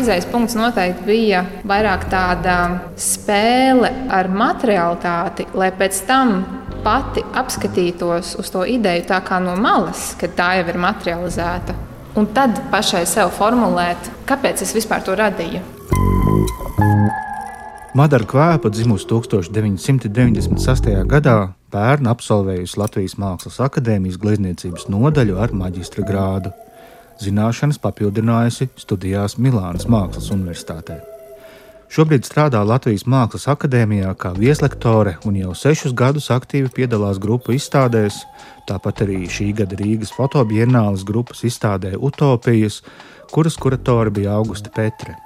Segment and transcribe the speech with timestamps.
[0.00, 2.56] Izais punkts noteikti bija vairāk tāda
[2.96, 6.38] spēle ar materialitāti, lai pēc tam
[6.84, 11.76] pati apskatītos uz to ideju tā kā no malas, kad tā jau ir materializēta.
[12.18, 15.60] Un tad pašai sev formulēt, kāpēc es vispār to radīju.
[17.98, 20.90] Madara Kvēpa dzimusi 1996.
[21.10, 21.36] gadā,
[21.74, 26.54] pērn absolvējusi Latvijas Mākslas akadēmijas glezniecības nodaļu ar maģistra grādu
[27.20, 31.00] zināšanas papildinājusi studijās Milānas Mākslas Universitātē.
[31.90, 38.20] Šobrīd strādā Latvijas Mākslas akadēmijā kā vieslektore un jau sešus gadus aktīvi piedalās grupu izstādēs,
[38.68, 42.78] tāpat arī šī gada Rīgas fotobienāles grupas izstādē Utopijas,
[43.34, 45.16] kuras kuratori bija Augusta Petre.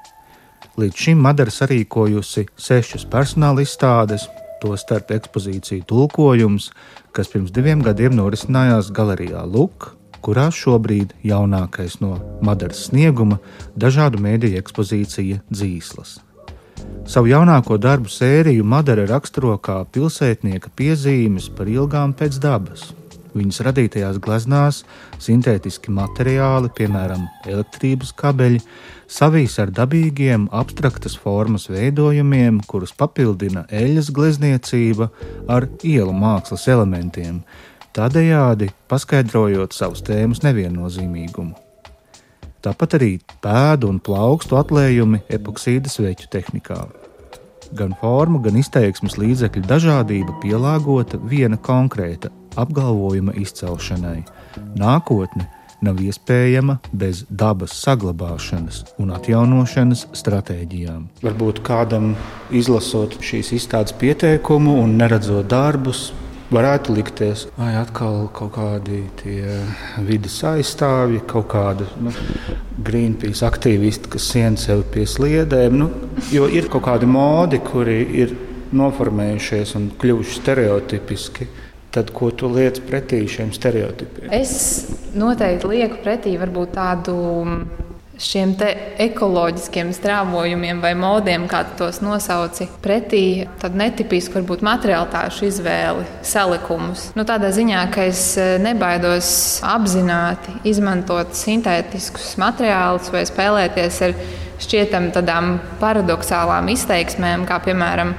[0.81, 4.25] Līdz šim Madara sarīkojusi sešas personāla izstādes,
[4.65, 6.71] tostarp ekspozīciju tulkojums,
[7.13, 9.93] kas pirms diviem gadiem norisinājās galerijā Luk
[10.25, 13.41] kurā šobrīd jaunākais no Madaras snieguma
[13.77, 16.19] dažādu mēdīju ekspozīcija Dzīslas.
[17.09, 22.93] Savu jaunāko darbu sēriju Madara raksturo kā pilsētnieka piezīmes par ilgām pēc dabas.
[23.35, 24.85] Viņas radītajās gleznās
[25.23, 28.61] sintētiski materiāli, piemēram, elektrības kabeļi,
[29.11, 35.11] savīs ar dabīgiem, abstraktas formas veidojumiem, kurus papildina eļļas glezniecība
[35.51, 37.43] ar ielu mākslas elementiem,
[37.95, 41.55] tādējādi paskaidrojot savus tēmas neviennozīmīgumu.
[42.65, 43.11] Tāpat arī
[43.45, 46.79] pēdu un plaukstu atlējumi epoksīdas veķu tehnikā.
[47.77, 54.23] Gan forma, gan izteiksmes līdzekļu dažādība pielāgota viena konkrēta apgalvojuma izcelšanai.
[54.79, 55.49] Nākotne
[55.85, 61.09] nav iespējama bez dabas saglabāšanas un atjaunošanas stratēģijām.
[61.25, 62.15] Varbūt kādam
[62.55, 66.13] izlasot šīs izstādes pieteikumu un neredzot darbus,
[66.55, 69.03] varētu likties, ka atkal kaut kādi
[70.07, 72.13] vidas aizstāvji, kaut kāda nu,
[72.85, 75.79] Greenpeace aktīvisti, kas sien sevi pie sliedēm.
[75.79, 75.91] Nu,
[76.35, 78.35] jo ir kaut kādi modi, kuri ir
[78.75, 81.49] noformējušies un kļuvuši stereotipiski.
[81.95, 84.27] Tad, ko tu liec pretī šiem stereotipiem?
[84.35, 84.55] Es
[85.15, 87.15] noteikti lieku pretī varbūt tādu
[88.21, 88.55] šiem
[89.03, 97.09] ekoloģiskiem strāvojumiem vai modiem, kā tu tos nosauci, pretī tādu netipisku, varbūt materiālitāšu izvēli, salikumus.
[97.19, 99.29] Nu, tādā ziņā, ka es eh, nebaidos
[99.67, 104.17] apzināti izmantot sintētiskus materiālus vai spēlēties ar
[104.65, 108.15] šķietam tādām paradoxālām izteiksmēm, kā piemēram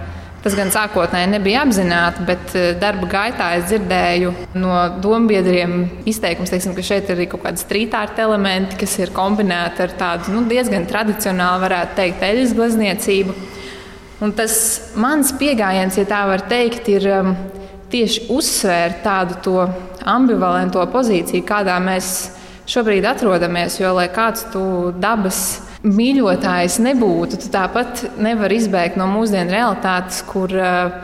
[0.45, 5.73] Tas gan sākotnēji nebija apzināti, bet eh, darba gaitā es dzirdēju no dombiedriem
[6.05, 10.35] izteikums, teiksim, ka šeit ir arī kaut kādi strītārta elementi, kas ir kombinēti ar tādu
[10.35, 13.35] nu, diezgan tradicionālu, varētu teikt, eļļas glezniecību.
[14.21, 14.59] Un tas
[15.01, 17.33] mans pieejams, ja tā var teikt, ir um,
[17.89, 19.65] tieši uzsvērt tādu to
[20.05, 22.13] ambivalento pozīciju, kādā mēs
[22.69, 23.79] šobrīd atrodamies.
[23.81, 30.49] Jo, lai kāds tu dabas mīļotājs nebūtu, tu tāpat nevari izbēgt no mūsdienu realitātes, kur
[30.57, 30.95] uh,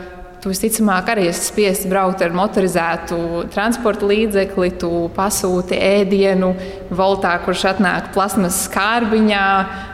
[0.42, 6.50] tu visticamāk arī esi spiests braukt ar motorizētu transporta līdzekli, tu pasūti ēdienu,
[6.90, 9.46] voltā, kurš atnāk plasmas skārbiņā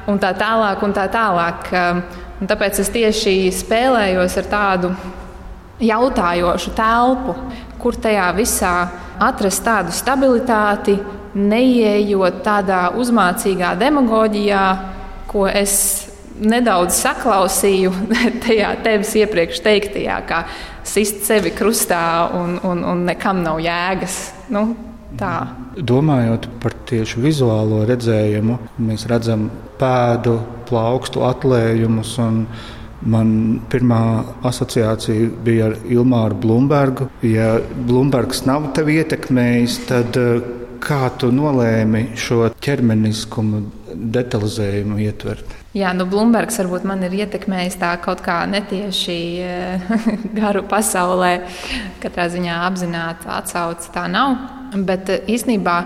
[0.08, 0.80] un tā tālāk.
[0.86, 1.68] Un tā tālāk.
[2.38, 4.92] Un tāpēc es tieši spēlējos ar tādu
[5.84, 7.34] jautājošu telpu,
[7.82, 8.74] kur tajā visā
[9.20, 10.96] atrast tādu stabilitāti,
[11.34, 14.62] neieejot tādā uzmācīgā demagoģijā,
[15.28, 15.74] ko es
[16.38, 17.92] nedaudz saklausīju
[18.44, 20.42] tajā tevis iepriekš teiktajā, kā
[20.86, 22.02] sist sevi krustā
[22.36, 24.20] un, un, un nekam nav jēgas.
[24.54, 24.70] Nu,
[25.18, 25.34] tā.
[25.78, 29.48] Domājot par tieši vizuālo redzējumu, mēs redzam
[29.80, 32.16] pēdu, plaukstu atlējumus.
[33.08, 33.28] Man
[33.70, 34.00] pirmā
[34.48, 37.06] asociācija bija ar Ilmāru Blūmbergu.
[37.22, 40.18] Ja Blūmbergs nav tevi ietekmējis, tad
[40.82, 43.62] Kā tu nolēmi šo ķermeniskumu
[44.14, 45.54] detalizējumu ietvert?
[45.76, 49.88] Jā, nu, Blūmbergs varbūt man ir ietekmējis tā kaut kā netieši eh,
[50.38, 51.32] garu pasaulē.
[52.02, 54.36] Katrā ziņā apzināti atsauce tā nav.
[54.88, 55.78] Bet eh, īstenībā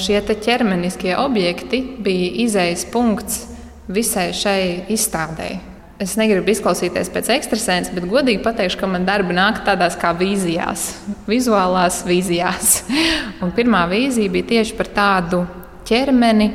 [0.00, 3.42] šie ķermeniskie objekti bija izējas punkts
[3.90, 5.69] visai šai izstādēji.
[6.00, 10.86] Es negribu izklausīties pēc ekstrasens, bet godīgi pateikšu, ka man darba nāk tādās kā vīzijās,
[11.28, 12.70] vizuālās vīzijās.
[13.44, 15.42] Un pirmā vīzija bija tieši par tādu
[15.84, 16.46] ķermeni,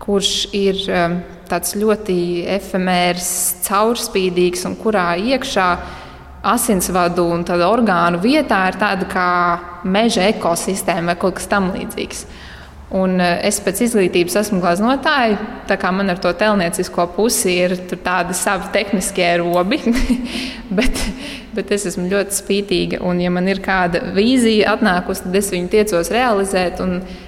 [0.00, 1.18] kurš ir um,
[1.50, 2.16] tāds ļoti
[2.56, 3.28] efemērs,
[3.68, 5.68] caurspīdīgs un kurā iekšā
[6.48, 9.30] asinsvadu un orgānu vietā ir tāda kā
[9.84, 12.24] meža ekosistēma vai kaut kas tamlīdzīgs.
[12.96, 15.36] Un eh, es pēc izglītības esmu gleznotāja,
[15.68, 19.76] tā kā man ar to telniecisko pusi ir tādi savi tehniskie robi.
[20.78, 21.02] bet,
[21.52, 23.02] bet es esmu ļoti spītīga.
[23.04, 26.80] Un, ja man ir kāda vīzija atnākusi, tad es viņu tiecos realizēt.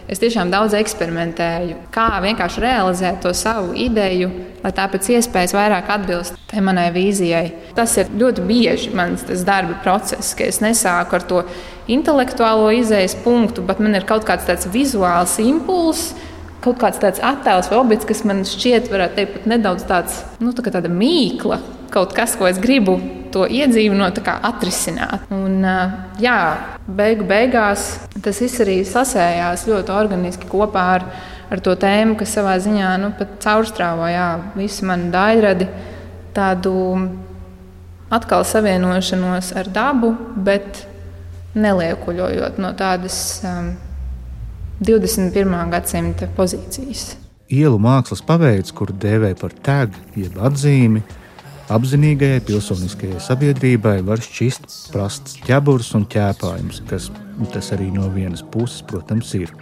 [0.09, 4.33] Es tiešām daudz eksperimentēju, kā vienkārši realizēt to savu ideju,
[4.65, 7.47] lai tā pēc iespējas vairāk atbilst manai vīzijai.
[7.77, 11.45] Tas ir ļoti bieži mans darba process, ka es nesāku ar to
[11.91, 16.15] intelektuālo izējas punktu, bet man ir kaut kāds tāds vizuāls impulss
[16.65, 20.53] kaut kāds tāds attēls vai objekts, kas man šķiet, varētu teikt, pat nedaudz tāds, nu,
[20.53, 21.61] tā tāda mīkla,
[21.93, 22.99] kaut kas, ko es gribu
[23.35, 25.27] to iedzīvinot, atrisināt.
[25.35, 25.65] Un,
[26.23, 26.39] jā,
[26.87, 31.07] beigu beigās tas viss arī sasējās ļoti organiski kopā ar,
[31.51, 33.13] ar to tēmu, kas savā ziņā nu,
[33.43, 35.69] caurstrāvoja visu manu daļradi,
[36.37, 36.75] tādu
[38.11, 40.85] atkal savienošanos ar dabu, bet
[41.59, 43.21] neliekuļojot no tādas.
[43.45, 43.73] Um,
[44.81, 45.71] 21.
[45.71, 47.15] gadsimta pozīcijas.
[47.53, 51.03] Ielu mākslas paveids, kuru dēvē par tēgu, jeb atzīmi,
[51.71, 57.11] apzinīgajai pilsoniskajai sabiedrībai var šķist prasts ķēburs un ķēpājums, kas
[57.53, 59.53] tas arī no vienas puses, protams, ir.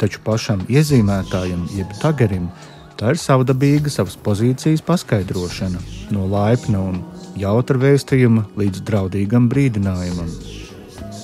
[0.00, 2.48] Taču pašam iezīmētājam, jeb tagarim,
[2.96, 5.82] tā ir savdabīga savas pozīcijas paskaidrošana,
[6.14, 7.02] no laipna un
[7.40, 10.32] jautra vēstījuma līdz draudīgam brīdinājumam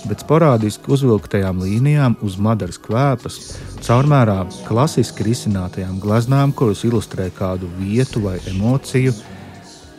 [0.06, 3.38] bet sporādiski uzvilktajām līnijām uz madaras kvēpas,
[3.86, 9.14] caurmērā klasiski risinātajām gleznām, kuras ilustrē kādu vietu vai emociju,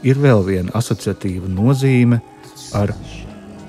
[0.08, 2.22] ir vēl viena asociatīva nozīme
[2.78, 2.94] ar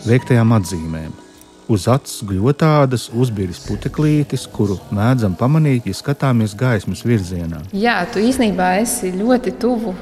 [0.06, 1.27] veiktajām atzīmēm.
[1.68, 7.60] Uz acis guļ tādas uzbīras puteklītes, kuru mēdzam pamanīt, ja skatāmies gaismas virzienā.
[7.76, 9.92] Jā, tu īstenībā esi ļoti tuvu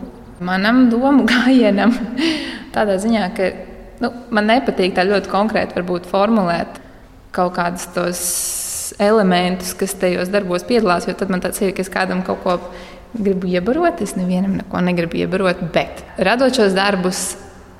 [0.46, 1.94] manam domu gājienam.
[2.76, 3.50] Tādā ziņā, ka
[4.02, 6.80] Nu, man nepatīk tā ļoti konkrēti formulēt
[7.36, 8.20] kaut kādus tos
[9.02, 12.58] elementus, kas tajos darbos piedalās, jo tad man tāds ir, ka es kādam kaut ko
[13.16, 14.00] gribu iebarot.
[14.04, 17.36] Es nevienam neko negribu iebarot, bet radot šos darbus.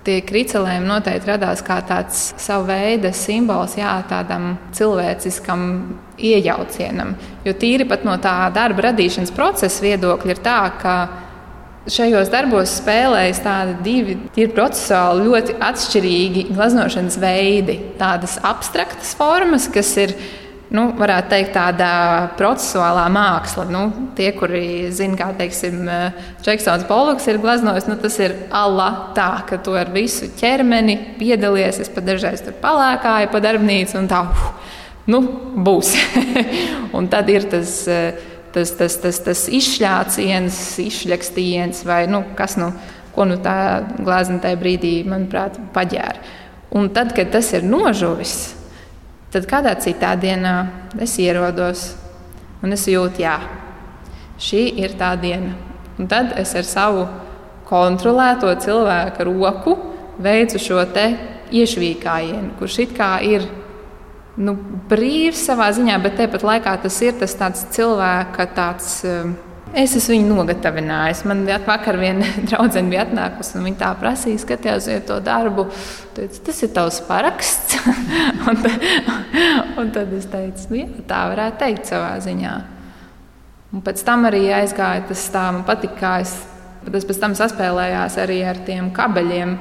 [0.06, 5.64] Tie kricelējumi noteikti radās kā tāds savu veidu simbols, jā, tādam cilvēciskam
[6.14, 7.17] iejaucienam.
[7.43, 10.97] Jo tīri pat no tā darba radīšanas procesa viedokļa ir tā, ka
[11.87, 17.76] Šajos darbos spēlējas tādi divi ir procesuāli ļoti atšķirīgi glaznošanas veidi.
[17.94, 20.17] Tādas abstraktas formas, kas ir
[20.74, 21.88] nu, varētu teikt, tāda
[22.38, 23.66] procesuālā māksla.
[23.70, 23.82] Nu,
[24.18, 25.84] tie, kuri zina, kā teiksim,
[26.42, 31.80] Džeksons Polloks ir gleznojis, nu, tas ir alla tā, ka tu ar visu ķermeni piedalies.
[31.84, 34.24] Es pat dažreiz tur palēkāju pa darbnīcu un tā,
[35.12, 35.22] nu,
[35.66, 35.94] būs.
[36.96, 37.84] un tad ir tas
[38.56, 42.70] tas, tas, tas, tas izšļāciens, izšļakstījiens vai nu, kas nu,
[43.12, 46.22] ko nu tā glāzna tajā brīdī, manuprāt, paģēra.
[46.76, 48.56] Un tad, kad tas ir nožuvis,
[49.36, 50.56] tad kādā citā dienā
[51.04, 51.90] es ierodos
[52.64, 53.36] un es jūtu, jā,
[54.40, 55.52] šī ir tā diena.
[56.00, 57.04] Un tad es ar savu
[57.68, 59.76] kontrolēto cilvēku roku
[60.24, 60.82] veicu šo
[61.52, 63.44] iešvīkājienu, kurš it kā ir
[64.40, 64.56] nu,
[64.90, 67.36] brīvs savā ziņā, bet tāpat laikā tas ir tas
[67.76, 69.04] cilvēka tāds.
[69.04, 69.36] Um,
[69.74, 71.24] es esmu viņu nogatavinājis.
[71.28, 75.66] Man vakar viena draudzene bija atnākusi un viņa tā prasīja, skatījās uz to darbu.
[76.16, 77.78] Teicu, tas ir tavs paraksts.
[78.48, 78.88] un, tad,
[79.80, 82.56] un tad es teicu, nu, jā, tā varētu teikt savā ziņā.
[83.74, 86.36] Un pēc tam arī aizgāja tas tā, man patika, kā es,
[86.86, 89.56] es pēc tam saspēlējos arī ar tiem kabeļiem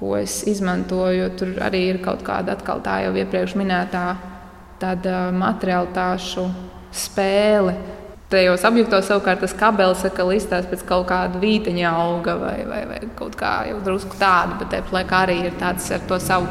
[0.00, 1.28] ko es izmantoju.
[1.36, 4.04] Tur arī ir kaut kāda atkal tā jau iepriekš minētā
[4.80, 6.46] tāda materiālitāšu
[6.96, 7.76] spēle.
[8.30, 12.98] Tajos objektos savukārt tas kabelis atkal izstāsta pēc kaut kāda vīteņa auga vai, vai, vai
[13.18, 16.46] kaut kā jau drusku tāda, bet tāpat arī ir tāds ar to savu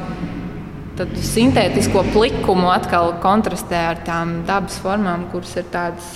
[0.99, 6.09] sintētisko plikumu atkal kontrastē ar tām dabas formām, kuras ir tādas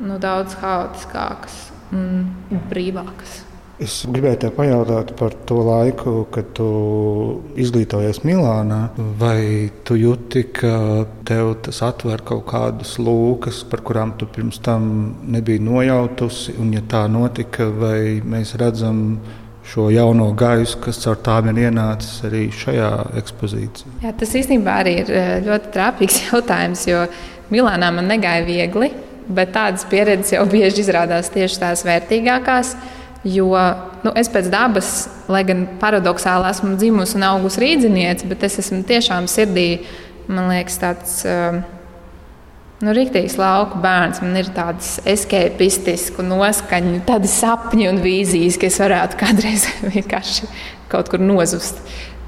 [0.00, 1.60] nu, daudz haotiskākas
[1.92, 3.47] un brīvākas.
[3.78, 6.64] Es gribēju te pajautāt par to laiku, kad tu
[7.62, 8.80] izglītojies Milānā.
[9.20, 14.88] Vai tu jūti, ka tev tas atver kaut kādas lūkas, par kurām tu pirms tam
[15.30, 16.56] nebija nojautusi?
[16.58, 19.20] Un, ja tā notika, vai mēs redzam
[19.68, 22.92] šo jauno gaisu, kas caur tām ir ienācis arī šajā
[23.22, 23.94] ekspozīcijā?
[24.02, 27.06] Jā, tas īstenībā arī ir eh, ļoti trāpīgs jautājums, jo
[27.54, 28.90] Milānā man negāja viegli,
[29.30, 32.74] bet tādas pieredzes jau bieži izrādās tieši tās vērtīgākās.
[33.26, 33.48] Jo
[34.04, 34.92] nu, es pēc dabas,
[35.30, 39.82] lai gan paradoxāli esmu dzimusi un augusi rīzniece, bet es esmu tiešām sirdī,
[40.30, 41.18] man liekas, tāds.
[41.26, 41.64] Uh,
[42.78, 48.76] Nu, Rīktīs lauka bērns man ir tāds eskepistisks, noskaņu, tādi sapņi un vīzijas, ka es
[48.78, 50.46] varētu kādreiz vienkārši
[50.86, 51.80] kaut kur nozust.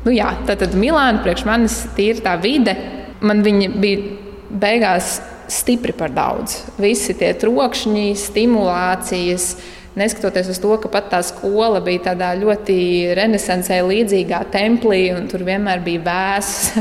[0.02, 2.74] Nu, jā, tad, tad Milāna priekš manis ir tā vide.
[3.22, 4.10] Man viņa bija
[4.50, 6.64] beigās stipri par daudz.
[6.82, 12.76] Visi tie trokšņi, stimulācijas, uh, Neskatoties uz to, ka pat tā skola bija tādā ļoti
[13.18, 16.76] renesansē līdzīgā templī, un tur vienmēr bija vēss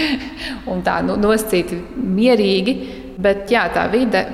[0.72, 2.74] un tā nu, nosacīti mierīgi.
[3.20, 4.24] Bet jā, tā vide,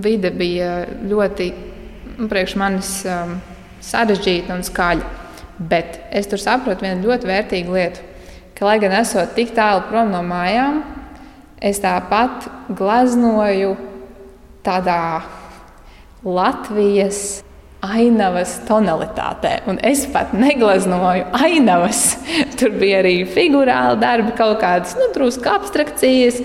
[0.00, 0.70] vide bija
[1.10, 1.48] ļoti
[2.16, 3.36] nu, priekš manis um,
[3.84, 5.10] sarežģīta un skaļa.
[5.58, 8.04] Bet es tur saprotu vienu ļoti vērtīgu lietu,
[8.56, 10.80] ka, lai gan esot tik tālu prom no mājām,
[11.60, 12.48] es tāpat
[12.78, 13.74] gleznoju
[14.64, 15.20] tādā
[16.24, 17.42] Latvijas
[17.84, 19.52] ainavas tonalitātē.
[19.70, 22.02] Un es pat negleznoju ainavas.
[22.58, 26.40] Tur bija arī figūrāli darbi, kaut kādas nu, drusku abstrakcijas.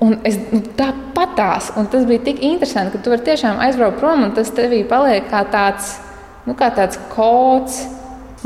[0.00, 3.98] Un es nu, tāpat tās, un tas bija tik interesanti, ka tu vari tiešām aizbraukt
[4.00, 5.98] prom, un tas tevī paliek kā tāds,
[6.46, 7.82] nu, kā tāds kods.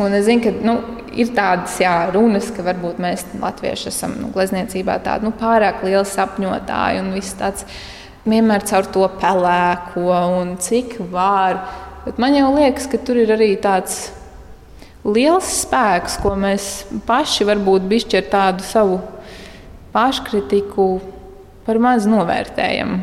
[0.02, 0.74] Un es zinu, ka nu,
[1.14, 6.06] ir tādas jā, runas, ka varbūt mēs latvieši esam nu, glezniecībā tādi nu, pārāk lieli
[6.10, 7.66] sapņotāji un viss tāds
[8.26, 11.60] vienmēr caur to pelēko un cik var.
[12.04, 14.10] Bet man jau liekas, ka tur ir arī tāds
[15.04, 16.68] liels spēks, ko mēs
[17.08, 19.00] paši varbūt bišķi ar tādu savu
[19.94, 20.88] paškritiku
[21.64, 22.98] par maz novērtējam.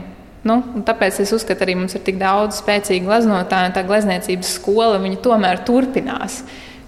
[0.45, 4.97] Nu, tāpēc es uzskatu, arī mums ir tik daudz spēcīgu gleznotāju, un tā glezniecības skola
[5.21, 6.41] tomēr turpinās.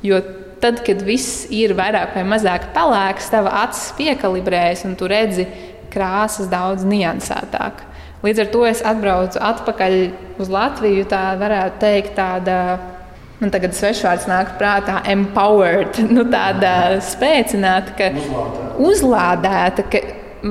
[0.05, 0.22] Jo
[0.63, 5.46] tad, kad viss ir vairāk vai mazāk pelēks, tava acis piekalibrējas un tu redzi
[5.94, 7.84] krāsas daudz niansētāk.
[8.24, 9.96] Līdz ar to es atbraucu atpakaļ
[10.40, 11.06] uz Latviju.
[11.12, 12.58] Tā varētu teikt, tāda
[13.42, 20.04] man tagad svešvārds nāk prātā, empowered, nu, tāda spēcināta, ka uzlādēta, uzlādēta ka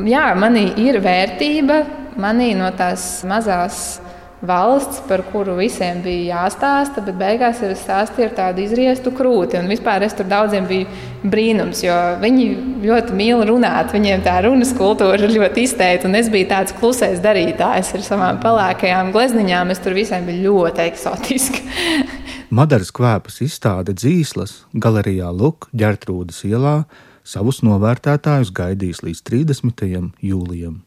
[0.08, 1.82] jā, manī ir vērtība,
[2.20, 4.00] manī no tās mazās
[4.42, 9.58] valsts, par kuru visiem bija jāstāsta, bet beigās ir stāstīja ar tādu izriestu krūti.
[9.60, 10.88] Un vispār es tur daudziem biju
[11.22, 12.48] brīnums, jo viņi
[12.82, 13.94] ļoti mīl runāt.
[13.94, 18.42] Viņiem tā runas kultūra ir ļoti izteikta, un es biju tāds klusais darītājs ar savām
[18.42, 19.70] pelēkajām glezniņām.
[19.74, 21.64] Es tur visiem biju ļoti eksotiski.
[22.58, 26.82] Madaras kvēpas izstāde dzīslas galerijā Luk ģērtrūdas ielā
[27.22, 30.10] savus novērtētājus gaidīs līdz 30.
[30.20, 30.82] jūlijam.